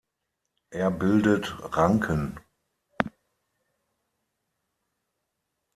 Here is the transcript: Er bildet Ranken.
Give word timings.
Er 0.71 0.89
bildet 0.89 1.55
Ranken. 1.77 2.39